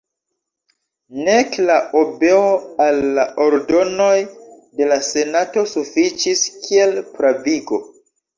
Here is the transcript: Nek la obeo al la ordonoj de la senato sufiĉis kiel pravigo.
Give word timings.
Nek 1.25 1.51
la 1.67 1.75
obeo 1.99 2.47
al 2.85 2.97
la 3.17 3.25
ordonoj 3.45 4.15
de 4.81 4.89
la 4.93 4.99
senato 5.09 5.67
sufiĉis 5.75 6.43
kiel 6.65 6.97
pravigo. 7.21 7.81